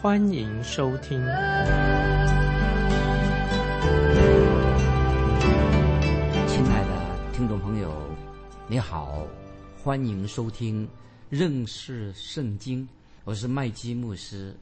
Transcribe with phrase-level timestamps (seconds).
[0.00, 1.18] 欢迎收听。
[6.46, 7.92] 亲爱的听众朋友，
[8.68, 9.26] 你好，
[9.82, 10.88] 欢迎收听
[11.28, 12.88] 认识圣经，
[13.24, 14.56] 我是麦基牧师。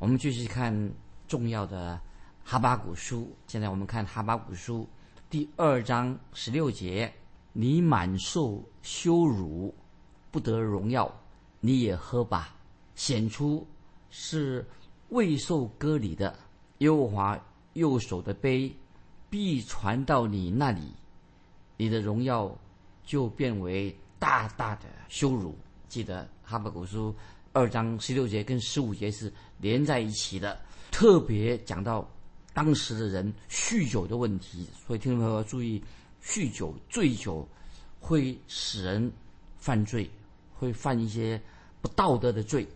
[0.00, 0.92] 我们继续看
[1.28, 2.00] 重要的
[2.42, 4.88] 哈巴古书，现在我们看哈巴古书。
[5.30, 7.12] 第二章十六节，
[7.52, 9.72] 你满受羞辱，
[10.32, 11.08] 不得荣耀，
[11.60, 12.56] 你也喝吧，
[12.96, 13.64] 显出
[14.10, 14.64] 是
[15.08, 16.38] 未受割礼的。
[16.78, 17.38] 耶和华
[17.74, 18.74] 右手的杯
[19.28, 20.92] 必传到你那里，
[21.76, 22.56] 你的荣耀
[23.04, 25.56] 就变为大大的羞辱。
[25.88, 27.14] 记得哈巴古书
[27.52, 32.08] 二章十六节跟十五节是连在一起的，特别讲到。
[32.52, 35.80] 当时的人酗酒的问题，所以听众朋友要注意，
[36.20, 37.48] 酗酒、醉酒
[38.00, 39.10] 会使人
[39.56, 40.10] 犯罪，
[40.52, 41.40] 会犯一些
[41.80, 42.66] 不道德的罪，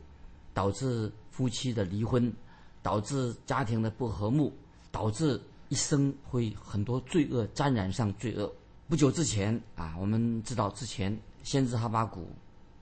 [0.55, 2.33] 导致夫妻的离婚，
[2.81, 4.53] 导致家庭的不和睦，
[4.93, 8.53] 导致一生会很多罪恶沾染上罪恶。
[8.89, 12.29] 不久之前啊，我们知道之前先知哈巴谷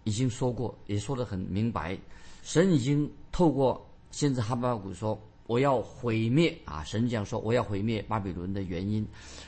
[0.04, 1.98] 已经说过，也说得很明白，
[2.42, 5.18] 神已经透过先知哈巴谷说。
[5.48, 6.84] 我要毁灭啊！
[6.84, 9.06] 神这样说：“我要毁灭巴比伦的原因，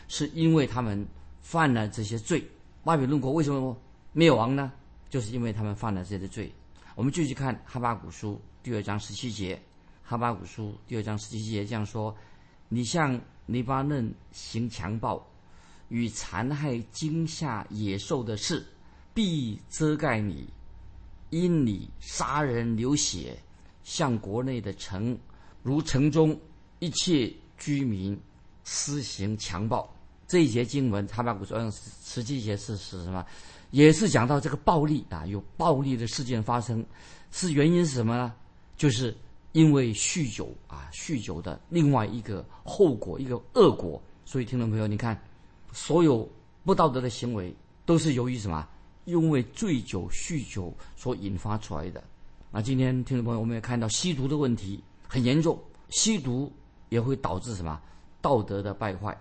[0.09, 1.07] 是因为他们
[1.41, 2.45] 犯了这些罪。
[2.83, 3.75] 巴比伦国为什么
[4.13, 4.73] 灭亡呢？
[5.09, 6.53] 就是因为他们犯了这些罪。”
[6.95, 9.61] 我们继续看哈巴古书第二章十七节。
[10.03, 12.17] 哈巴古书第二章十七节这样说
[12.71, 15.23] ：“你向黎巴嫩行强暴
[15.91, 18.67] 与残害惊吓野兽的事，
[19.13, 20.47] 必遮盖你；
[21.29, 23.39] 因你杀人流血，
[23.83, 25.17] 向国内的城。”
[25.63, 26.39] 如城中
[26.79, 28.19] 一切居民
[28.65, 29.95] 施行强暴，
[30.27, 33.23] 这一节经文，哈巴古说实际节是是什么？
[33.73, 36.83] 也是讲到这个暴力啊，有暴力的事件发生，
[37.31, 38.35] 是原因是什么呢？
[38.77, 39.17] 就是
[39.53, 44.03] 因为酗酒啊，酗酒的另外一个后果，一个恶果。
[44.25, 45.21] 所以听众朋友，你看，
[45.73, 46.29] 所有
[46.65, 48.67] 不道德的行为都是由于什么？
[49.05, 52.03] 因为醉酒、酗酒所引发出来的。
[52.51, 54.83] 那今天听众朋友，我们也看到吸毒的问题。
[55.07, 56.51] 很严重，吸毒
[56.89, 57.81] 也会导致什么
[58.21, 59.17] 道德的败坏，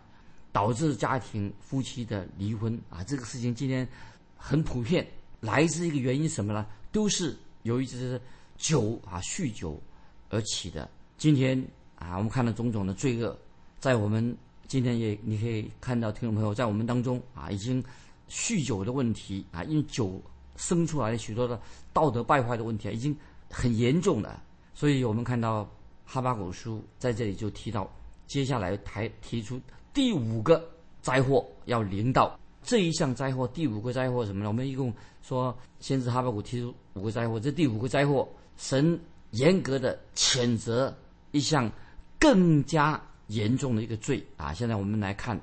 [0.52, 3.04] 导致家庭夫妻的离婚啊！
[3.04, 3.88] 这个事情今天
[4.36, 5.06] 很普遍，
[5.42, 6.66] 来自一个原因什么呢？
[6.92, 8.20] 都是由于这是
[8.58, 9.82] 酒啊酗酒
[10.30, 10.90] 而起的。
[11.18, 11.58] 今天
[11.96, 13.38] 啊，我们看到种种的罪恶，
[13.80, 14.36] 在我们
[14.68, 17.84] 今天也你可以看到听众朋友在我们当中啊，已经
[18.30, 20.22] 酗酒的问题啊，因为酒
[20.56, 21.60] 生出来的许多的
[21.92, 23.16] 道德败坏的问题啊，已经
[23.50, 24.42] 很严重了。
[24.74, 25.70] 所以我们看到。
[26.06, 27.90] 哈巴古书在这里就提到，
[28.28, 29.60] 接下来台提出
[29.94, 30.62] 第五个
[31.02, 34.50] 灾祸要临到这一项灾祸，第五个灾祸什么呢？
[34.50, 34.94] 我们一共
[35.24, 38.28] 说，先知哈巴谷提出五个灾祸，这第五个灾祸，
[38.58, 39.00] 神
[39.32, 40.96] 严格的谴责
[41.32, 41.72] 一项
[42.20, 44.54] 更加严重的一个罪啊！
[44.54, 45.40] 现在我们来看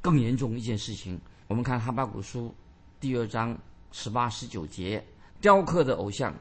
[0.00, 2.54] 更严重一件事情，我们看哈巴古书
[2.98, 3.56] 第二章
[3.92, 5.04] 十八十九节，
[5.40, 6.34] 雕刻的偶像，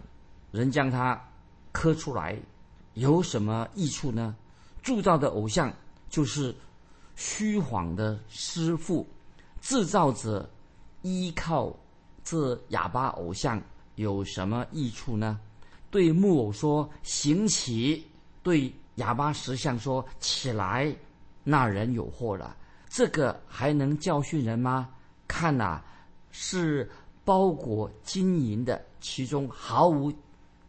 [0.52, 1.20] 人将它
[1.72, 2.38] 刻出来。
[2.96, 4.36] 有什么益处呢？
[4.82, 5.72] 铸造的偶像
[6.10, 6.54] 就是
[7.16, 9.08] 虚谎的师傅，
[9.62, 10.50] 制造者
[11.02, 11.74] 依靠
[12.24, 13.62] 这哑巴偶像
[13.96, 15.40] 有什么益处呢？
[15.92, 18.06] 对木偶说行起，
[18.44, 20.96] 对哑巴石像说起来，
[21.44, 22.56] 那人有祸了。
[22.90, 24.90] 这个还能教训人吗？
[25.28, 25.82] 看呐，
[26.32, 26.90] 是
[27.24, 30.12] 包裹金银的，其中毫无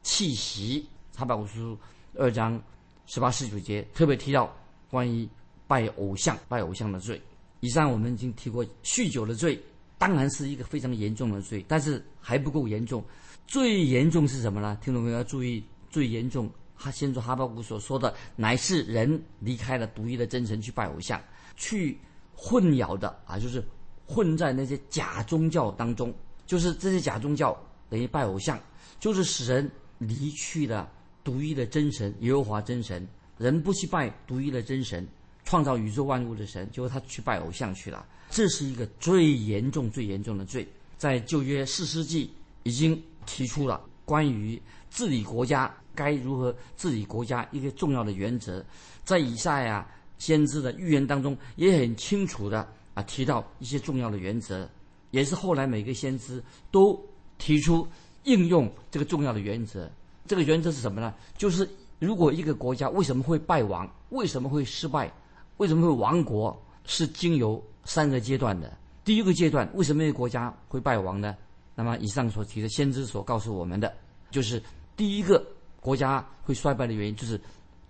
[0.03, 0.87] 气息。
[1.15, 1.79] 他把我书。
[2.19, 2.61] 二章
[3.07, 4.53] 十八十九节特别提到
[4.91, 5.29] 关于
[5.67, 7.21] 拜偶像、拜偶像的罪。
[7.61, 9.63] 以上我们已经提过，酗酒的罪
[9.97, 13.03] 当然是一个非常严重的罪，但是还不够严重。
[13.51, 14.79] 最严重是什么呢？
[14.81, 15.61] 听众朋友要注意，
[15.91, 21.21] 最严重，哈先祖哈巴谷所说的，乃是人离开了独一的真神去拜偶像，
[21.57, 21.99] 去
[22.33, 23.61] 混淆的啊，就是
[24.07, 26.15] 混在那些假宗教当中，
[26.47, 28.57] 就是这些假宗教等于拜偶像，
[29.01, 29.69] 就是使人
[29.99, 30.89] 离去了。
[31.25, 33.07] 独一的真神耶和华真神，
[33.37, 35.07] 人不去拜独一的真神，
[35.45, 38.07] 创造宇宙万物的神，结果他去拜偶像去了。
[38.31, 40.67] 这是一个最严重、最严重的罪。
[40.97, 42.33] 在旧约四世纪
[42.63, 43.01] 已经
[43.31, 44.61] 提出了关于
[44.91, 48.65] 治理国家该如何治理国家一个重要的原则。
[49.05, 49.87] 在以赛亚
[50.19, 54.69] 先知的预言当中，也很清楚的啊提到一些重要的原则，
[55.13, 56.43] 也是后来每个先知
[56.73, 57.01] 都
[57.39, 57.87] 提出
[58.25, 59.89] 应用这个重要的原则。
[60.27, 61.15] 这个原则是什么呢？
[61.39, 61.69] 就是
[62.01, 65.13] 如果一个国家为什么会败亡，为什么会失败，
[65.59, 68.77] 为什么会亡国，是经由三个阶段的。
[69.05, 71.37] 第一个阶段，为什么一个国家会败亡呢？
[71.75, 73.93] 那么以上所提的先知所告诉我们的，
[74.31, 74.63] 就是
[74.97, 75.45] 第一个
[75.81, 77.41] 国家会衰败的原因，就是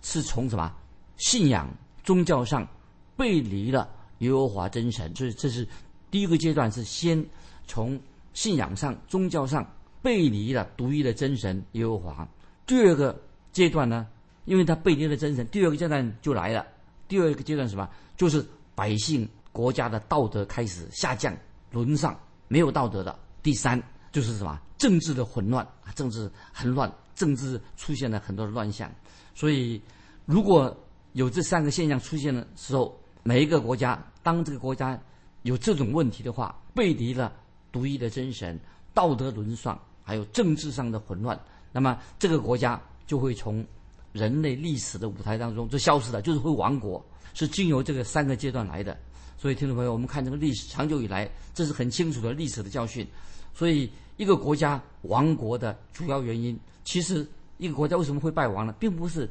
[0.01, 0.73] 是从什么
[1.17, 1.69] 信仰
[2.03, 2.67] 宗教上
[3.15, 3.89] 背离了
[4.19, 5.13] 耶和华真神。
[5.15, 5.67] 所以这是
[6.09, 7.23] 第一个阶段，是先
[7.67, 7.99] 从
[8.33, 9.65] 信仰上宗教上
[10.01, 12.27] 背离了独一的真神耶和华。
[12.65, 13.19] 第二个
[13.51, 14.07] 阶段呢，
[14.45, 16.65] 因为他背离了真神，第二个阶段就来了。
[17.07, 17.89] 第二个阶段是什么？
[18.15, 21.35] 就是百姓国家的道德开始下降，
[21.71, 22.17] 沦丧，
[22.47, 23.19] 没有道德的。
[23.41, 24.59] 第三就是什么？
[24.77, 28.91] 政治的混乱啊，政治很乱，政治出现了很多的乱象。
[29.35, 29.81] 所以，
[30.25, 30.75] 如果
[31.13, 34.99] 有这三个现象出现的时候，每一个国家，当这个国家
[35.43, 37.31] 有这种问题的话，背离了
[37.71, 38.59] 独一的真神，
[38.93, 41.39] 道德沦丧，还有政治上的混乱，
[41.71, 43.65] 那么这个国家就会从
[44.13, 47.03] 人类历史的舞台当中就消失了，就是会亡国，
[47.33, 48.97] 是经由这个三个阶段来的。
[49.41, 53.07] 所以，听众朋友，我们看这个历史，长久以来，这是很清楚的历史的教训。
[53.55, 57.27] 所以，一个国家亡国的主要原因，其实
[57.57, 58.75] 一个国家为什么会败亡呢？
[58.77, 59.27] 并不是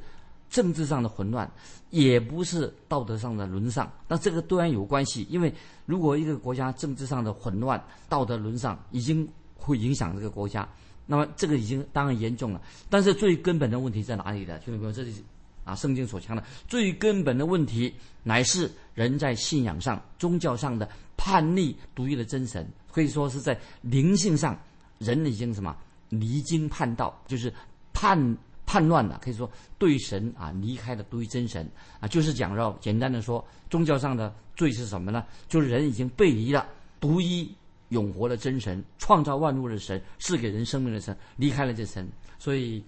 [0.50, 1.48] 政治上的混乱，
[1.90, 3.88] 也不是道德上的沦丧。
[4.08, 5.54] 那这个当然有关系，因为
[5.86, 10.68] 如果一个国家政治上的混乱、道德沦丧，已经会影响这个国家。
[11.06, 12.60] 那么这个已经当然严重了。
[12.88, 14.58] 但是最根本的问题在哪里呢？
[14.58, 15.14] 听众朋友，这里
[15.70, 17.94] 啊，圣经所强调最根本的问题，
[18.24, 22.68] 乃是人在信仰上、宗教上的叛逆独一的真神。
[22.90, 24.58] 可以说是在灵性上，
[24.98, 25.76] 人已经什么
[26.08, 27.52] 离经叛道，就是
[27.92, 28.36] 叛
[28.66, 29.20] 叛乱了。
[29.22, 31.68] 可以说对神啊离开了独一真神
[32.00, 35.24] 啊，就是讲到简单的说，宗教上的罪是什么呢？
[35.48, 36.66] 就是人已经背离了
[36.98, 37.54] 独一
[37.90, 42.08] 永活的真神，创造万物的神，赐给人生命的神，离开了这神。
[42.38, 42.82] 所以，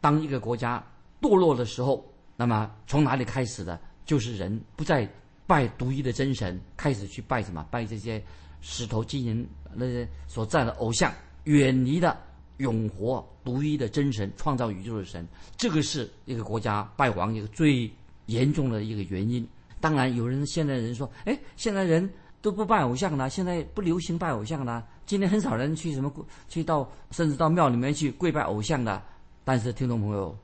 [0.00, 0.82] 当一个国家
[1.20, 2.04] 堕落的时候，
[2.36, 3.80] 那么从哪里开始的？
[4.04, 5.08] 就是人不再
[5.46, 7.66] 拜独一的真神，开始去拜什么？
[7.70, 8.22] 拜这些。
[8.66, 12.18] 石头金银那些所在的偶像，远离了
[12.56, 17.92] 永活独一的真神，创造宇宙的神，这个是一个国家败亡一个最
[18.24, 19.46] 严重的一个原因。
[19.82, 22.10] 当然，有人现在人说，哎，现在人
[22.40, 26.10] 都不拜偶像了，现在不流行拜偶像了，今天很少人去什么
[26.48, 29.02] 去到甚至到庙里面去跪拜偶像的。
[29.44, 30.34] 但是，听众朋友，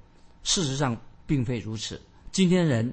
[0.43, 0.95] 事实上
[1.31, 2.01] 并非如此。
[2.33, 2.93] 今天人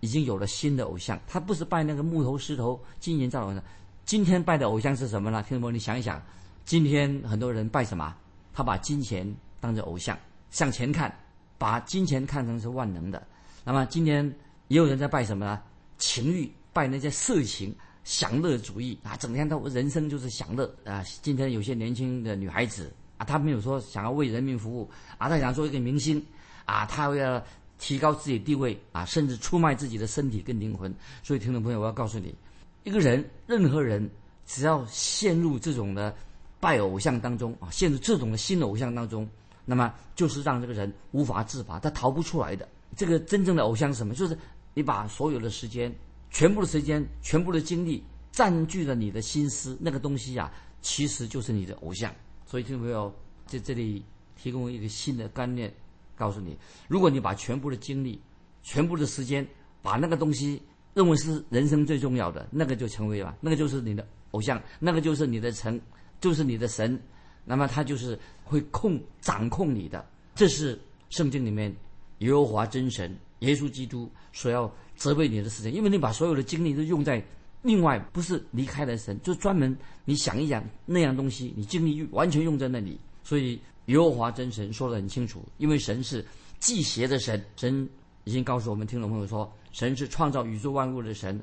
[0.00, 3.62] 已经有了新的偶像，他不是拜那个木头、石头、金银造的偶像。
[4.06, 5.42] 今天拜的偶像是什么呢？
[5.42, 6.22] 听众朋友，你想一想，
[6.64, 8.16] 今天很多人拜什么？
[8.54, 10.18] 他把金钱当做偶像，
[10.50, 11.14] 向前看，
[11.58, 13.22] 把金钱看成是万能的。
[13.64, 14.24] 那么今天
[14.68, 15.60] 也有人在拜什么呢？
[15.98, 21.04] 情欲，拜那些色情、享乐主义啊，整天都人生就是享乐啊。
[21.20, 26.24] 今天有些年轻的女孩子啊，她没有说想要为人民服务啊，她想做一个明星
[26.64, 27.44] 啊，她为了
[27.78, 30.94] 提高自己地位啊，甚至出卖自己的身体跟灵魂。
[31.22, 32.34] 所以，听众朋友，我要告诉你。
[32.82, 34.08] 一个人，任何人，
[34.46, 36.14] 只要陷入这种的
[36.60, 39.28] 拜偶像当中啊，陷入这种的新偶像当中，
[39.64, 42.68] 那么就是让这个人无法自拔，他逃不出来的。
[42.96, 44.14] 这个真正的偶像是什么？
[44.14, 44.36] 就是
[44.74, 45.92] 你把所有的时间、
[46.30, 52.14] 全部的时间、全部的精力占据了你的心思，那个东西呀，其实就是你的偶像。
[52.46, 53.12] 所以，听众朋友
[53.46, 54.04] 在这里
[54.36, 55.72] 提供一个新的概念，
[56.14, 56.56] 告诉你：
[56.88, 58.20] 如果你把全部的精力、
[58.62, 59.46] 全部的时间，
[59.82, 60.60] 把那个东西。
[60.94, 65.80] 认为是人生最重要的那个就成为了，那个就是你的偶像，那个就是你的神，
[66.20, 66.96] 就是你的神，
[67.44, 70.06] 那么他就是会控掌控你的。
[70.36, 70.80] 这是
[71.10, 71.74] 圣经里面
[72.18, 77.20] 耶和华真神耶稣基督所要责备你的事情，因为你把所有的精力都用在
[77.62, 83.00] 另外，不是离开了神，就专门你想一想那样东西，你精力完全用在那里。
[83.24, 86.24] 所以耶和华真神说的很清楚，因为神是
[86.58, 87.88] 祭邪的神，神
[88.24, 89.50] 已经告诉我们听众朋友说。
[89.72, 91.42] 神是创造宇宙万物的神，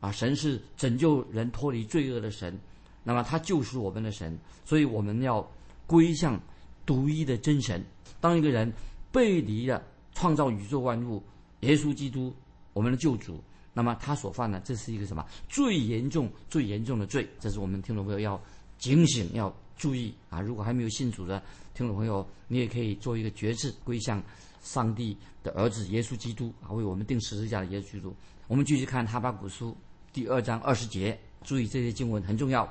[0.00, 2.58] 啊，神是拯救人脱离罪恶的神，
[3.04, 5.48] 那么他就是我们的神，所以我们要
[5.86, 6.40] 归向
[6.84, 7.80] 独一的真神。
[8.20, 8.72] 当一个人
[9.12, 9.80] 背离了
[10.12, 11.22] 创造宇宙万物
[11.60, 12.34] 耶稣基督
[12.72, 13.40] 我们的救主，
[13.72, 17.30] 那么他所犯的这是一个什么最严重、最严重的罪？
[17.38, 18.42] 这是我们听众朋友要
[18.76, 20.42] 警醒、要注意啊！
[20.42, 21.42] 如果还没有信主的
[21.72, 24.22] 听众朋友，你也可以做一个决志，归向。
[24.60, 28.14] 上帝的儿子耶稣基督啊，为我们定十字架的耶稣基督。
[28.48, 29.74] 我们继续看哈巴古书
[30.12, 32.68] 第二章二十节，注意这些经文很重要。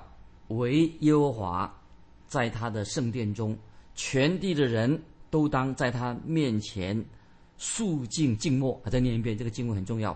[0.50, 1.74] 唯耶和华
[2.28, 3.58] 在他的圣殿中，
[3.96, 7.04] 全地的人都当在他面前
[7.58, 8.80] 肃静静默。
[8.92, 10.14] 再念一遍，这个经文很重要。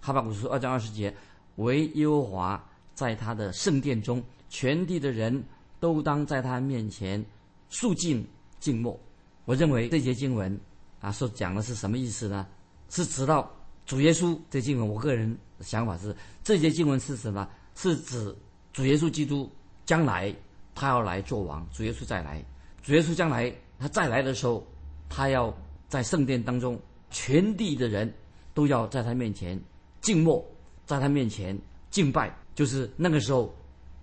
[0.00, 1.14] 哈巴谷书二章二十节，
[1.56, 2.62] 唯耶和华
[2.92, 5.42] 在他的圣殿中，全地的人
[5.84, 7.22] 都当在他面前
[7.68, 8.26] 肃静
[8.58, 8.98] 静默。
[9.44, 10.58] 我认为这节经文
[10.98, 12.46] 啊，所讲的是什么意思呢？
[12.88, 14.88] 是指到主耶稣这经文。
[14.88, 17.46] 我个人想法是，这节经文是什么？
[17.74, 18.34] 是指
[18.72, 19.52] 主耶稣基督
[19.84, 20.34] 将来
[20.74, 21.68] 他要来做王。
[21.70, 22.42] 主耶稣再来，
[22.82, 24.66] 主耶稣将来他再来的时候，
[25.10, 25.54] 他要
[25.86, 28.10] 在圣殿当中，全地的人
[28.54, 29.60] 都要在他面前。
[30.00, 30.42] 静默，
[30.86, 31.58] 在他面前
[31.90, 33.54] 敬拜，就是那个时候，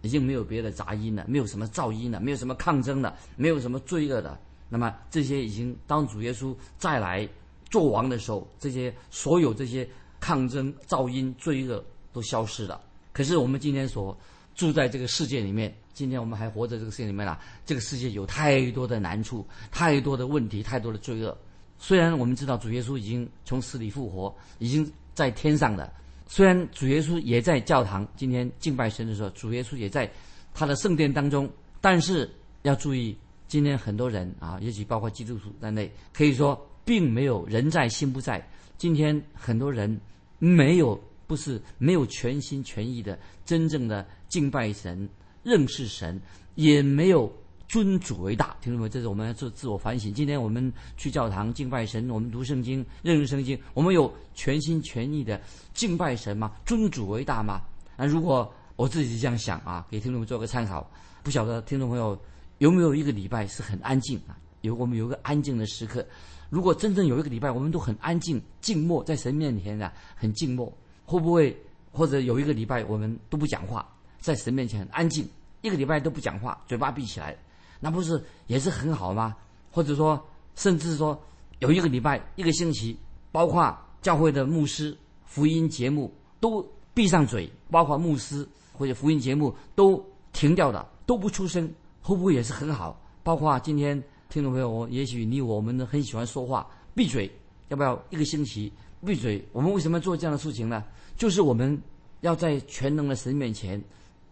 [0.01, 4.38] 已经没有别的杂音了，没有什么噪音了，没有什么抗争了，没有什么罪恶的。
[4.70, 7.27] 那么这些已经当主耶稣再来
[7.70, 9.88] 做王的时候，这些所有这些
[10.20, 12.81] 抗争、噪音、罪恶都消失了。
[13.13, 14.17] 可是我们今天所
[14.55, 17.39] 住在这个世界里面，今天我们还活在这个世界里面了。
[17.65, 21.38] 这个世界有太多的难处，太多的问题，太多的罪恶。
[21.77, 24.91] 虽然我们知道主耶稣已经从死里复活，已经。
[25.13, 25.91] 在天上的，
[26.33, 30.09] 虽然主耶稣也在教堂，今天敬拜神的时候，主耶稣也在
[30.53, 32.29] 他的圣殿当中，但是
[32.61, 33.17] 要注意，
[33.50, 38.41] 今天很多人啊，也许包括基督徒在内，可以说并没有人在心不在。
[38.77, 40.00] 今天很多人
[40.39, 40.97] 没有，
[41.27, 45.09] 不是没有全心全意的真正的敬拜神、
[45.43, 46.17] 认识神，
[46.55, 47.29] 也没有。
[47.72, 48.90] 尊主为大，听懂没？
[48.90, 50.13] 这是我们要做自我反省。
[50.13, 55.40] 今天我们去教堂敬拜神，我们读圣经、认识圣经，我们有全心全意的
[55.74, 56.51] 敬拜神吗？
[56.66, 57.62] 尊主为大吗？
[57.96, 60.86] 那如果我自己这样想啊，给听众们做个参考。
[61.24, 62.20] 不晓得听众朋友
[62.58, 64.36] 有没有一个礼拜是很安静啊？
[64.60, 66.06] 有我们有个安静的时刻。
[66.50, 70.70] 如果真正有一个礼拜，我们都很安静、静默，在神面前啊，很静默，
[71.06, 71.58] 会不会？
[71.94, 73.88] 或者有一个礼拜我们都不讲话，
[74.20, 75.25] 在神面前很安静，
[75.62, 77.34] 一个礼拜都不讲话，嘴巴闭起来。
[77.81, 79.35] 那不是也是很好吗？
[79.71, 80.23] 或者说，
[80.55, 81.19] 甚至说，
[81.59, 82.95] 有一个礼拜、一个星期，
[83.31, 84.95] 包括教会的牧师、
[85.25, 91.69] 福音节目都闭上嘴，包括牧师或者福音节目都停掉的，都不出声，
[92.01, 92.97] 会不会也是很好？
[93.23, 97.31] 包括今天听众朋友，我也许你我们都很喜欢说话，闭嘴，
[97.69, 98.71] 要不要一个星期
[99.05, 99.43] 闭嘴？
[99.51, 100.83] 我们为什么做这样的事情呢？
[101.17, 101.81] 就是我们
[102.21, 103.81] 要在全能的神面前，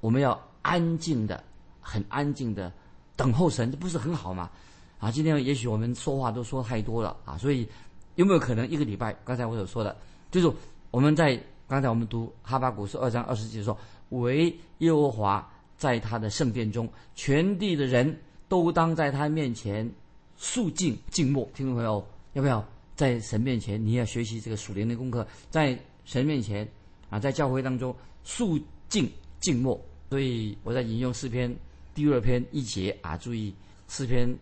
[0.01, 1.43] 我们要安静的，
[1.79, 2.71] 很安静的。
[3.19, 4.49] 等候神，这不是很好吗？
[4.97, 7.67] 啊，今天也许我们说话都说太多了啊，所以
[8.15, 9.13] 有没有可能一个礼拜？
[9.25, 9.93] 刚才我所说的，
[10.31, 10.49] 就是
[10.89, 13.77] 我们在刚才我们读哈巴谷书二章二十节说
[14.11, 15.45] ：“唯耶和华
[15.75, 19.89] 在他的圣殿中，全地的人都当在他面前
[20.37, 23.85] 肃静静默。”听众朋友，要不要在神面前？
[23.85, 26.65] 你要学习这个属灵的功课，在神面前
[27.09, 28.57] 啊，在教会当中肃
[28.87, 29.11] 静
[29.41, 29.77] 静默。
[30.09, 31.53] 所以我在引用诗篇。
[31.99, 33.53] 第二篇一节啊，注意
[33.89, 34.33] 诗篇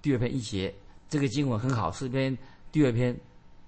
[0.00, 0.74] 第二篇一节，
[1.10, 1.92] 这个经文很好。
[1.92, 2.34] 诗篇
[2.72, 3.14] 第二篇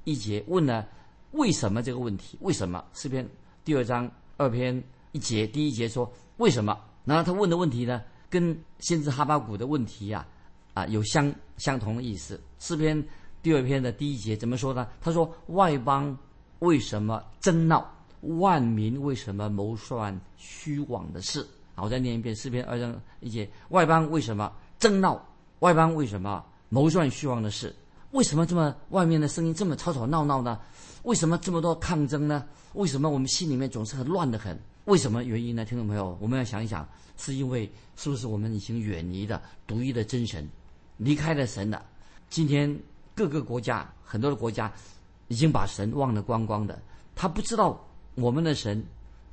[0.04, 0.88] 一节问了
[1.32, 2.38] 为什么这个问题？
[2.40, 3.28] 为什么诗篇
[3.62, 4.82] 第二章二篇
[5.12, 6.74] 一节第一节说为什么？
[7.04, 10.26] 然后他问的问题呢，跟先知哈巴谷的问题呀
[10.72, 12.42] 啊有相相同的意思。
[12.60, 13.06] 诗篇
[13.42, 14.88] 第二篇的第一节怎么说呢？
[15.02, 16.16] 他说外邦
[16.60, 17.94] 为什么争闹？
[18.22, 21.46] 万民为什么谋算虚妄的事？
[21.74, 25.20] 好，我再念一遍诗篇二章一节：外邦为什么争闹？
[25.58, 27.74] 外邦为什么谋算虚妄的事？
[28.12, 30.60] 为什么这么外面的声音这么吵吵闹闹呢？
[31.02, 32.46] 为什么这么多抗争呢？
[32.74, 34.56] 为什么我们心里面总是很乱得很？
[34.84, 35.64] 为什么原因呢？
[35.64, 40.48] 听众朋友，我们要想一想，是因为是不是我们已经远离了独一的真神，
[40.96, 41.84] 离开了神了？
[42.30, 42.78] 今天
[43.16, 44.72] 各个国家很多的国家
[45.26, 46.80] 已经把神忘得光光的，
[47.16, 48.84] 他不知道我们的神。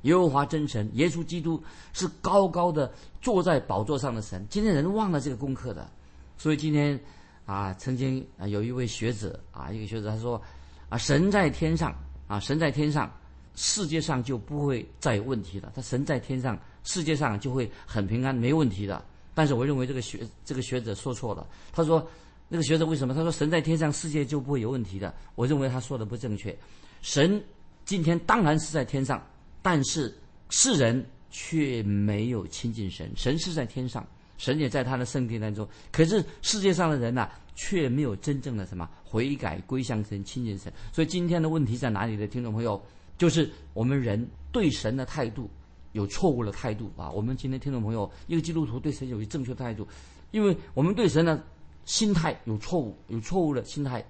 [0.02, 4.44] 耶和华真神，耶稣基督是高高的坐在宝座上的神。
[4.50, 5.88] 今天人忘了这个功课的，
[6.36, 6.98] 所以今天
[7.46, 10.40] 啊，曾经啊有一位学者啊，一个学者他说
[10.88, 11.94] 啊，神在天上
[12.26, 13.12] 啊，神在天上，
[13.54, 15.72] 世界上就不会再有问题了。
[15.74, 19.04] 他神在天上，世界上就会很平安，没问题的。
[19.34, 21.46] 但是我认为这个学这个学者说错了。
[21.72, 22.06] 他说
[22.48, 23.14] 那个学者为什么？
[23.14, 25.14] 他说神在天上，世界就不会有问题的。
[25.36, 26.56] 我认为他说的不正确。
[27.02, 27.42] 神
[27.84, 29.24] 今天当然是在天上。
[29.62, 30.12] 但是
[30.50, 35.66] 世人却没有亲近神，神是在天上，神也在他的圣殿当中。
[35.90, 40.70] 可是世界上的人呐，却没有真正的什么悔改归向神、亲近神。
[40.92, 42.26] 所以今天的问题在哪里呢？
[42.26, 42.78] 听众朋友，
[43.16, 45.48] 就是我们人对神的态度
[45.92, 47.08] 有错误的态度啊！
[47.10, 49.86] 我们今天听众朋友，一个基督徒对神有一正确态度，
[50.32, 51.42] 因为我们对神的
[51.84, 54.04] 心态有错误，有错误的心态。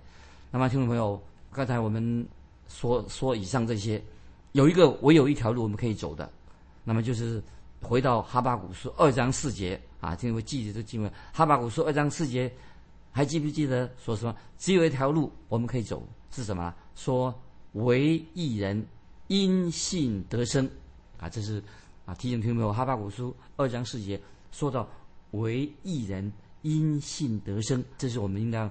[0.51, 2.27] 那么听众朋友，刚才我们
[2.69, 4.03] 说说以上这些。
[4.53, 6.31] 有一个唯有一条路我们可以走的，
[6.85, 7.43] 那么就是
[7.81, 11.13] 回到哈巴古书二章四节啊，听我记着这经文。
[11.33, 12.53] 哈巴古书二章四节
[13.11, 14.35] 还记不记得说什么？
[14.59, 16.75] 只有一条路我们可以走，是什么？
[16.95, 17.35] 说
[17.73, 18.87] 唯一人
[19.29, 20.69] 因信得生
[21.19, 21.29] 啊！
[21.29, 21.63] 这是
[22.05, 24.87] 啊提醒听众朋友，哈巴古书二章四节说到
[25.31, 26.31] 唯一人
[26.61, 28.71] 因信得生，这是我们应该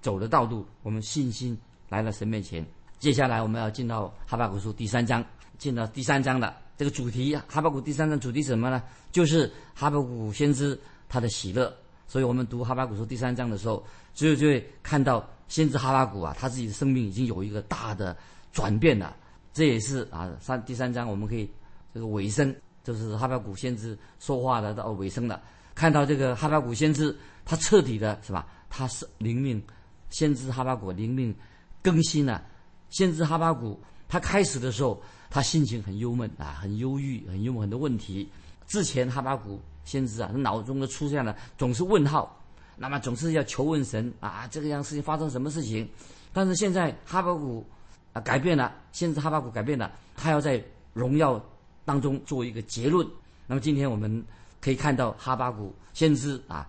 [0.00, 0.64] 走的道路。
[0.82, 1.56] 我们信心
[1.90, 2.64] 来到神面前。
[2.98, 5.24] 接下来我们要进到哈巴古书第三章，
[5.56, 7.36] 进到第三章的这个主题。
[7.46, 8.82] 哈巴古第三章主题什么呢？
[9.12, 10.78] 就是哈巴古先知
[11.08, 11.72] 他的喜乐。
[12.08, 18.16] 所以我们读哈巴古书第三章的时候，只有就会看到先知哈巴古啊，他自己的生命已经有一个大的
[18.50, 19.14] 转变了。
[19.52, 21.48] 这也是啊，三第三章我们可以
[21.94, 22.52] 这个尾声，
[22.82, 25.40] 就是哈巴古先知说话的到尾声了。
[25.72, 28.44] 看到这个哈巴古先知，他彻底的是吧？
[28.68, 29.62] 他是灵命，
[30.10, 31.32] 先知哈巴古灵命
[31.80, 32.42] 更新了。
[32.90, 38.28] 先知哈巴古他开始的时候，他心情很忧闷啊，很忧郁，很有很多问题。
[38.66, 39.60] 之前哈巴古。
[39.84, 42.38] 先知啊，他脑中都出现了总是问号，
[42.76, 45.88] 那么总是要求问神啊，这个样事情发生什么事情？
[46.30, 47.66] 但是现在哈巴谷
[48.12, 51.42] 啊改变了，先知哈巴谷改变了，他要在荣耀
[51.86, 53.08] 当中做一个结论。
[53.46, 54.22] 那么今天我们
[54.60, 56.68] 可以看到哈巴谷先知啊，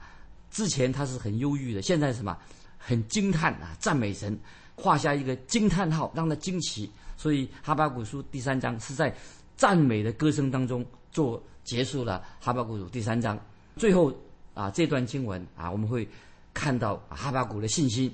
[0.49, 2.37] 之前他是很忧郁的，现在什么
[2.77, 4.39] 很惊叹啊，赞美神，
[4.79, 6.89] 画下一个惊叹号，让他惊奇。
[7.17, 9.13] 所以哈巴谷书第三章是在
[9.55, 11.41] 赞美的歌声当中做。
[11.65, 13.39] 结束了哈巴谷第三章，
[13.75, 14.11] 最后
[14.55, 16.07] 啊这段经文啊我们会
[16.51, 18.11] 看到哈巴谷的信心，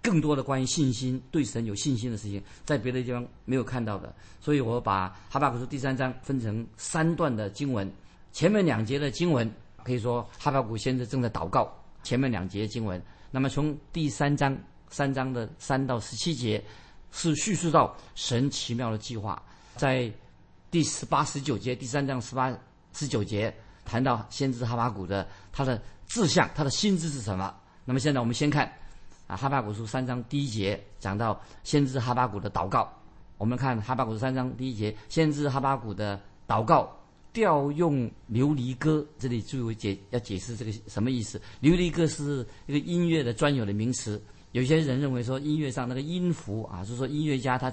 [0.00, 7.92] 更多的关于信心对神有信心的事情，在别的地方没有看到的，所以我把哈巴谷书第三章分成三段的经文，
[8.32, 9.52] 前面两节的经文
[9.82, 11.70] 可以说哈巴谷现在正在祷告，
[12.02, 14.56] 前面两节经文，那么从第三章
[14.94, 16.62] 三章的三到十七节
[17.10, 19.42] 是叙述到神奇妙的计划，
[19.74, 20.08] 在
[20.70, 22.56] 第十八十九节第三章十八。
[22.96, 23.52] 十九节
[23.84, 27.52] 谈到先知哈巴谷的他的志向，他的心智是什么？
[27.84, 28.72] 那么现在我们先看
[29.26, 32.88] 啊哈巴谷书三章第一节讲到先知哈巴谷的祷告。
[33.36, 36.96] 我们看哈巴谷书三章第一节，先知哈巴谷的祷告
[37.32, 41.40] 调用琉璃歌，这里注意解要解释这个什么意思？
[41.60, 44.22] 琉璃歌是一个音乐的专有的名词。
[44.54, 47.72] 有些人认为说音乐上那个音符啊，就是说音乐家他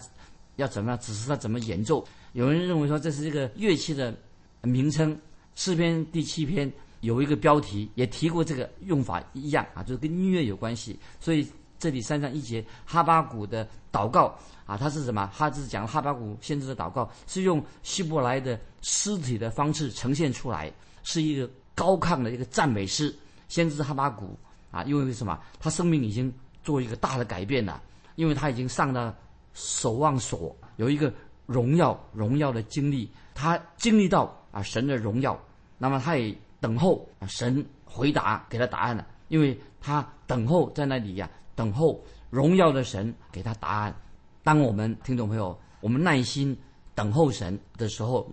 [0.58, 2.06] 要怎么样，只是他怎么演奏。
[2.34, 4.16] 有人认为说这是这个乐器的。
[4.64, 5.20] 名称
[5.56, 11.00] 诗篇第七篇有一个标题，也提过这个用法一样啊，就是跟音乐有关系。
[11.20, 11.48] 所以
[11.80, 15.28] 这里三章一节哈巴谷的祷告啊，它是什么？
[15.36, 23.12] 他是讲哈巴谷先知的祷告，是用希伯来的诗体的方式呈现出来，是一个高亢的一个赞美诗。
[23.48, 24.38] 先知哈巴谷
[24.70, 25.40] 啊，因为什么？
[25.60, 26.32] 他生命已经
[26.64, 27.82] 做一个大的改变了，
[28.16, 29.18] 因为他已经上了
[29.54, 31.14] 守望所，有一个
[31.46, 34.38] 荣耀荣耀的经历，他经历到。
[34.52, 35.42] 啊，神的荣耀，
[35.78, 43.96] 那么他也等候啊，神回答给他答案了，因为他等候在那里呀，等候荣耀的神给他答案。
[44.44, 46.54] 当我们听众朋友，我们耐心
[46.94, 48.30] 等候神的时候，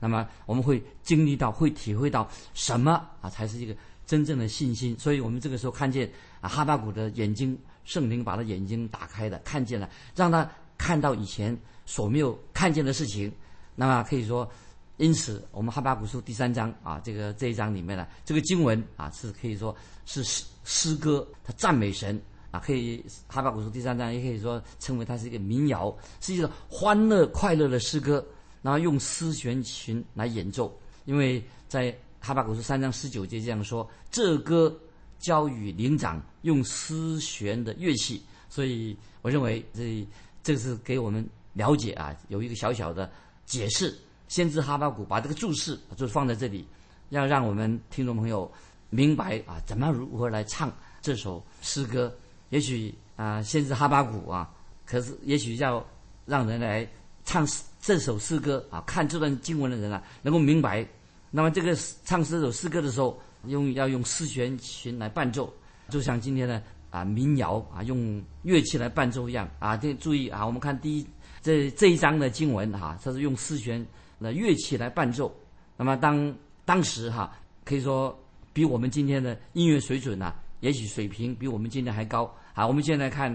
[0.00, 3.72] 那么我们会经历到，会体会到什么啊，才是一个
[4.04, 4.98] 真正的信心。
[4.98, 7.56] 所以我们这个时候看见啊，哈巴谷的眼睛，
[7.90, 10.48] 圣灵把他眼睛打开的，看见了，让他
[10.78, 13.32] 看到以前所没有看见的事情。
[13.74, 14.48] 那么可以说。
[14.96, 19.74] 因此，我们哈巴古书第三章啊，这个这一章里面呢，这个经文啊，是可以说
[20.04, 28.22] 是诗诗歌，它赞美神啊，可以哈巴古书第三章也可以说称为它是一个民谣，是一个欢乐快乐的诗歌，
[28.60, 30.70] 然后用丝弦琴来演奏。
[31.06, 34.78] 因为在哈巴古书三章十九节这样说，这歌
[35.20, 40.04] 交与灵长用丝弦的乐器，所以我认为这
[40.42, 43.08] 这是给我们了解啊，有一个小小的
[43.46, 43.96] 解释。
[44.26, 46.64] 先知哈巴谷把这个注释就放在这里，
[47.08, 48.50] 要让我们听众朋友
[48.88, 52.12] 明白啊，怎么如何来唱这首诗歌。
[52.50, 54.48] 也许啊，先知哈巴谷啊，
[54.86, 55.84] 可是也许要
[56.26, 56.88] 让人来
[57.24, 57.46] 唱
[57.80, 60.86] 这首诗歌啊，看这段经文的人啊，能够明白。
[61.32, 65.52] 那么这个唱这首诗歌的时候，用要用丝弦琴来伴奏，
[65.88, 69.76] 就像今天的啊民谣啊，用乐器来伴奏一样啊。
[69.76, 71.06] 这注意啊，我们看第一
[71.42, 73.84] 这这一章的经文哈，它是用丝弦。
[74.22, 75.34] 的乐器来伴奏，
[75.78, 76.30] 那么当
[76.66, 78.14] 当时哈，可以说
[78.52, 82.30] 比我们今天的音乐水准呢，也许水平比我们今天还高。
[82.52, 83.34] 好，我们现在看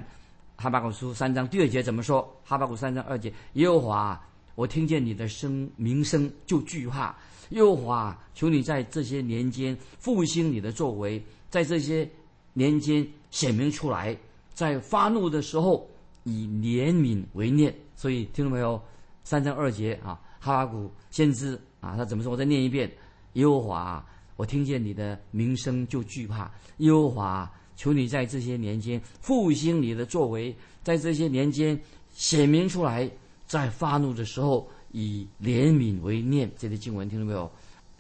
[0.55, 2.21] 哈巴谷书三章第二节怎么说？
[2.43, 4.23] 哈巴谷三章二节，耶和华，
[4.55, 7.15] 我听见你的声名声就惧怕。
[7.49, 12.09] 耶和华，求你在这些年间复兴你的作为，在这些
[12.53, 14.17] 年间显明出来，
[14.53, 15.87] 在发怒的时候
[16.23, 17.73] 以怜悯为念。
[17.95, 18.81] 所以听到没有？
[19.23, 20.19] 三章二节啊。
[20.39, 22.31] 哈巴谷先知啊，他怎么说？
[22.31, 22.91] 我再念一遍：
[23.33, 26.51] 耶和华，我听见你的名声就惧怕。
[26.77, 31.79] 耶和华，求你在这些年间复兴你的作为，在这些年间
[32.13, 33.09] 显明出来，
[33.55, 36.51] 在发怒的时候以怜悯为念。
[36.57, 37.49] 这些经文听到没有？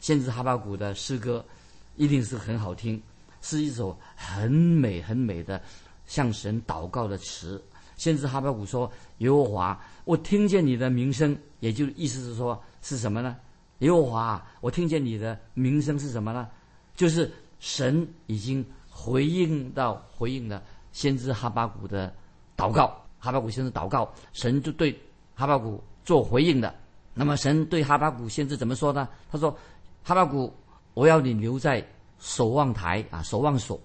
[0.01, 1.43] 先知哈巴谷的诗歌
[1.95, 3.01] 一定是很好听，
[3.41, 5.61] 是一首很美很美的
[6.05, 7.63] 向神祷告的词。
[7.95, 13.37] 先知哈巴谷说：“耶和华，我听见你的名声，也就意思是说是什么呢？
[13.79, 16.49] 耶和华，我听见你的名声是什么呢？
[16.97, 22.13] 就是神已经回应到回应了先知哈巴谷的
[22.57, 23.01] 祷告。
[23.17, 24.95] 哈巴谷先生祷告，神就对
[25.35, 26.73] 哈巴谷做回应的。
[27.13, 29.07] 那么神对哈巴谷先知怎么说呢？
[29.31, 29.55] 他说：
[30.03, 30.51] 哈巴谷，
[30.93, 31.85] 我要你留在
[32.19, 33.79] 守望台啊，守望所，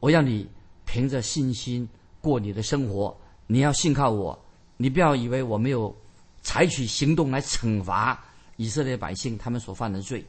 [0.00, 0.46] 我要你
[0.84, 1.88] 凭着信心
[2.20, 3.16] 过你的生活。”
[3.48, 4.36] 你要信靠我，
[4.76, 5.96] 你不要以为我没有
[6.42, 8.20] 采取行动来惩罚
[8.56, 10.26] 以色列百姓他们所犯的罪。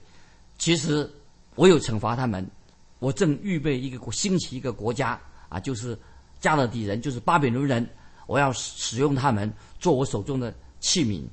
[0.60, 1.10] 其实
[1.56, 2.48] 我有惩罚他们，
[3.00, 5.98] 我正预备一个兴起一个国家啊，就是
[6.40, 7.90] 加勒底人，就是巴比伦人。
[8.28, 11.24] 我要使使用他们做我手中的器皿，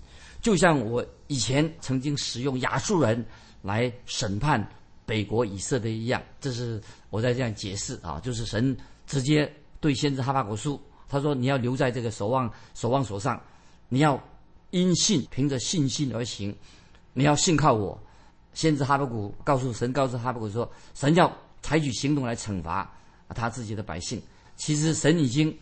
[0.40, 3.24] 就像我以前曾经使用亚述人
[3.62, 4.66] 来审判
[5.07, 6.22] 北国以色列一样。
[6.40, 6.80] 这是
[7.11, 8.76] 我在这样解释啊，就是神
[9.07, 10.80] 直接对先知哈巴谷书。
[11.09, 13.40] 他说：“你要留在这个守望守望所上，
[13.88, 14.20] 你要
[14.70, 16.57] 因信凭着信心而行，
[17.12, 17.96] 你要信靠我。”
[18.54, 21.30] 先知哈巴谷告诉神，告诉哈巴谷说：“神要
[21.62, 22.90] 采取行动来惩罚
[23.28, 24.20] 他自己的百姓。
[24.57, 25.57] 其实神已经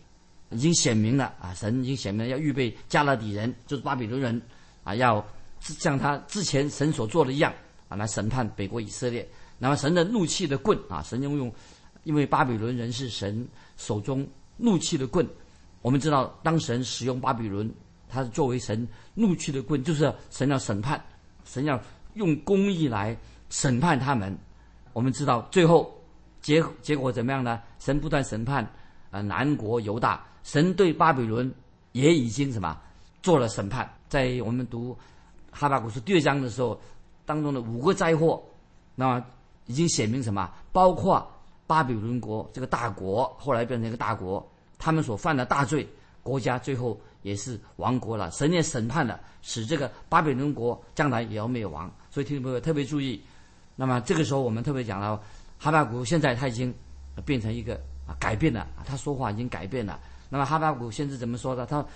[0.49, 4.41] 已经显明了啊，神已经显明了要预备加勒底人，就是巴比伦人
[4.83, 5.25] 啊，要
[5.59, 7.53] 像他之前神所做的一样
[7.89, 9.27] 啊，来审判北国以色列。
[9.57, 11.53] 那么神的怒气的棍啊，神用用，
[12.03, 14.27] 因为巴比伦人是神手中
[14.57, 15.27] 怒气的棍。”
[15.81, 17.69] 我们知道，当神使用巴比伦，
[18.07, 21.03] 他是作为神怒气的棍，就是神要审判，
[21.43, 21.77] 神要
[22.13, 23.17] 用公义来
[23.49, 24.33] 审判他们。
[24.93, 25.93] 我们知道，最后
[26.41, 27.61] 结结果怎么样呢？
[27.79, 28.65] 神不断审判
[29.11, 31.51] 啊，南国犹大，神对巴比伦
[31.93, 32.77] 也已经什么
[33.21, 33.91] 做了审判。
[34.07, 34.95] 在我们读
[35.51, 36.79] 哈巴古书第二章的时候，
[37.25, 38.43] 当中的五个灾祸，
[38.95, 39.25] 那么
[39.65, 40.51] 已经写明什么？
[40.71, 41.25] 包括
[41.65, 44.45] 巴比伦国这个大国，后来变成一个大国。
[44.77, 45.87] 他们所犯的大罪，
[46.21, 48.29] 国家最后也是亡国了。
[48.31, 51.89] 神也审判了，使这个巴比伦国将来也要灭亡。
[52.11, 53.21] 所以听众朋友特别注意。
[53.75, 55.19] 那么这个时候，我们特别讲到
[55.57, 56.73] 哈巴谷，现在他已经
[57.23, 57.75] 变成一个
[58.05, 59.97] 啊改变了，他说话已经改变了。
[60.33, 61.63] 那么哈巴谷先知怎么说的？
[61.63, 61.87] 他说：“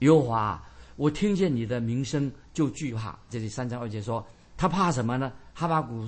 [0.00, 0.62] 耶和华，
[0.96, 4.22] 我听见你的名声就惧怕。”这里三章二节说
[4.54, 5.32] 他怕什么呢？
[5.54, 6.06] 哈巴谷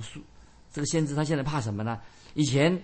[0.71, 1.99] 这个先知他现在怕什么呢？
[2.35, 2.79] 以前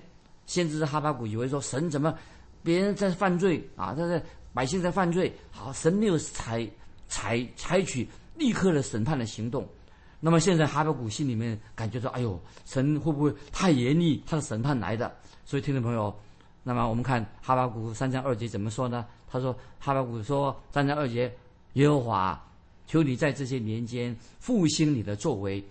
[0.48, 2.18] 先知哈巴谷以为说神怎么？
[2.64, 4.20] 别人在犯罪啊，他在
[4.56, 6.68] 百姓在犯罪，好，神没有采
[7.08, 9.70] 采采取立刻的审判的行动。
[10.20, 14.24] 那么现在哈巴谷心里面感觉到，哎呦，神会不会太严厉？
[14.26, 15.16] 他的审判来的。
[15.46, 16.12] 所以听众朋友，
[16.64, 19.06] 那么我们看哈巴谷三章二节怎么说呢？
[19.30, 21.32] 他说哈巴谷说三章二节，
[21.74, 22.42] 耶和华，
[22.86, 25.64] 求你在这些年间复兴你的作为，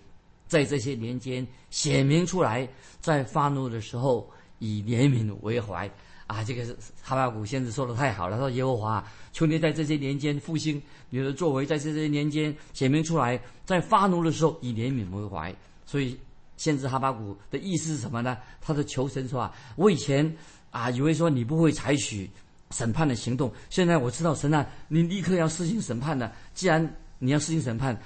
[0.47, 2.67] 在这些年间显明出来，
[2.99, 5.89] 在发怒的时候以怜悯为怀。
[6.27, 6.63] 啊，这个
[7.01, 8.37] 哈巴谷先生说的太好了。
[8.37, 15.51] 他说：“耶和华，求你在这些年间复兴你的作为，在这些年间显明出来，在发怒的时候以怜悯为怀。”
[15.87, 16.15] 所以，
[16.55, 18.37] 先知哈巴谷的意思是什么呢？
[18.61, 20.31] 他的求神说：“啊，我以前
[20.71, 22.29] 啊以为说你不会采取
[22.71, 26.31] 审判的行动，现在我知道神啊，你立刻要施行审判的。
[26.53, 27.99] 既然你要施行审判，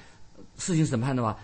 [0.58, 1.38] 施行审判的话，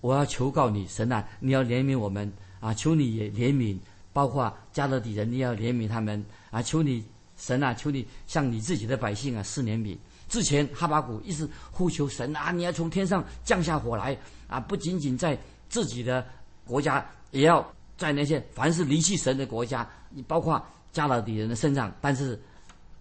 [0.00, 3.78] 我要求告你，神啊，你要怜悯我们啊，求你也怜悯。”
[4.12, 6.60] 包括加勒底人，你要怜悯他们啊！
[6.60, 7.04] 求你
[7.36, 9.96] 神啊，求你向你自己的百姓啊施怜悯。
[10.28, 14.58] 之前哈巴谷一直呼求神啊，你要从天上降下火来啊！
[14.58, 16.26] 不仅仅在自己的
[16.64, 17.64] 国家，也要
[18.00, 21.94] 在那些凡是离弃神的国家，你包括加勒底人的身上。
[22.00, 22.40] 但是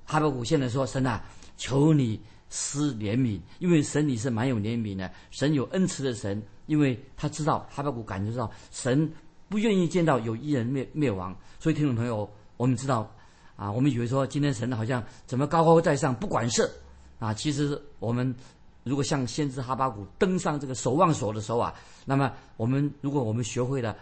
[0.05, 1.23] 哈巴谷现在说：神啊，
[1.55, 9.09] 求你施怜悯，因为神你是蛮有怜悯的，神有恩慈的神，因为他知道哈巴谷感觉到神。
[9.47, 13.09] 不愿意见到有一人灭灭亡，所以听众朋友，我们知道，
[13.55, 16.69] 啊，我们以为说今天神好像怎么高高在上不管事，
[17.17, 18.35] 啊，其实我们
[18.83, 21.73] 如果像先知哈巴谷登上这个守望所的时候啊，
[22.05, 23.95] 那么我们如果我们学会了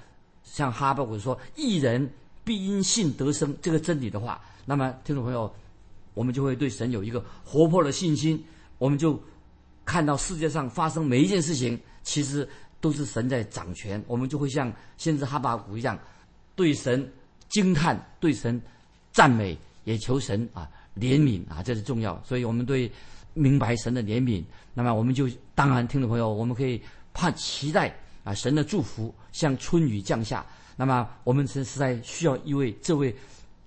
[0.50, 2.10] 像哈巴谷说“一人
[2.44, 5.54] 必因信得生”这个真理的话，那么听众朋友，
[6.14, 8.44] 我们就会对神有一个活泼的信心，
[8.78, 9.22] 我们就
[9.86, 12.48] 看到世界上发生每一件事情，其实。
[12.80, 15.98] 都是神在掌权，我们就会像先知哈巴谷一样，
[16.56, 17.12] 对神
[17.50, 18.62] 惊叹，对神
[19.12, 22.22] 赞美，也求神啊怜悯啊，这是重要。
[22.24, 22.90] 所以我们对
[23.34, 24.44] 明白神的怜悯，
[24.76, 26.80] 那么我们就当然听众朋友，我们可以
[27.16, 27.92] 盼期待
[28.28, 30.46] 啊神的祝福像春雨降下。
[30.76, 33.16] 那么我们是实在需要一位这位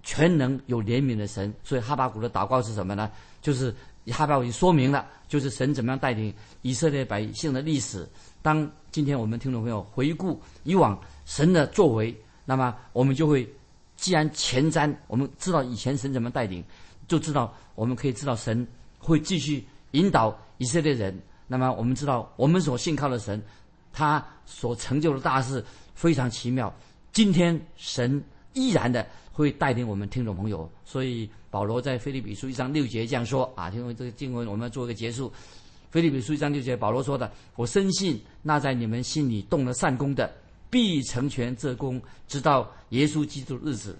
[0.02, 1.52] 全能有怜悯的神。
[1.64, 3.10] 所以哈巴谷的祷告是什么呢？
[3.40, 3.74] 就是
[4.08, 8.06] 哈巴谷已经说明了，就是神怎么样带领以色列百姓的历史。
[8.42, 13.48] 当今天我们听众朋友回顾以往神的作为，那么我们就会
[13.96, 16.62] 既然前瞻，我们知道以前神怎么带领，
[17.08, 18.66] 就知道我们可以知道神
[18.98, 21.18] 会继续引导以色列人。
[21.46, 23.42] 那么我们知道我们所信靠的神，
[23.92, 26.72] 他所成就的大事非常奇妙。
[27.12, 28.22] 今天神
[28.52, 35.32] 依然的会带领我们听众朋友，所以保罗在腓立比书一章六节这样说啊，因为这个经文我们要做一个结束。
[35.90, 40.32] 腓立比书一章六节，保罗说的：“我深信那在你们心里动了善功的，
[40.70, 43.98] 必成全这功，直到耶稣基督的日子。”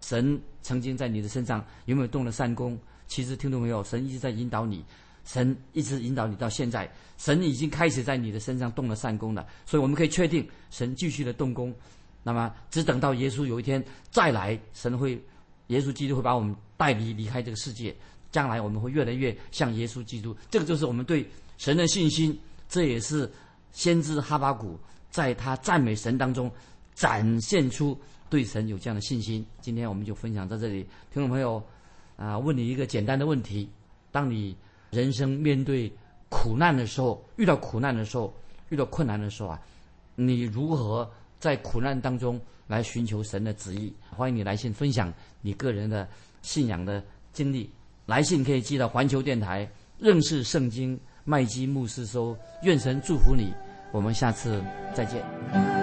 [0.00, 2.78] 神曾经在你的身上有没有动了善功？
[3.08, 4.84] 其实听众朋友，神一直在引导你，
[5.24, 9.46] 神一直引导你到现在，神已经开始在你的身上动了善功了。
[9.64, 11.74] 所以我们可以确定，神继续的动工。
[12.22, 15.20] 那么，只等到耶稣有一天再来，神会，
[15.68, 17.94] 耶稣基督会把我们带离离开这个世界。
[18.30, 22.38] 将来我们会越来越像耶稣基督，这个就是我们对神的信心。
[22.68, 23.30] 这也是
[23.72, 24.78] 先知哈巴谷
[25.10, 26.50] 在他赞美神当中
[26.94, 27.94] 展现出
[28.30, 29.44] 对神有这样的信心。
[29.60, 31.62] 今天我们就分享到这里，听众朋友，
[32.16, 33.68] 啊，问你一个简单的问题：
[34.10, 34.56] 当你
[34.92, 35.90] 人生面对
[36.28, 38.32] 苦难的时候，遇到苦难的时候，
[38.68, 39.60] 遇到困难的时候啊，
[40.14, 43.92] 你如何在苦难当中来寻求神的旨意？
[44.10, 46.06] 欢迎你来信分享你个人的
[46.42, 47.02] 信仰的
[47.32, 47.70] 经历。
[48.04, 49.66] 来信可以寄到环球电台
[49.98, 53.50] 认识圣经麦基牧师收，愿神祝福你，
[53.92, 54.62] 我们下次
[54.94, 55.81] 再见。